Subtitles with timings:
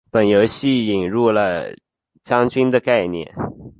[0.09, 1.71] 本游戏引人了
[2.23, 3.31] 将军的概念。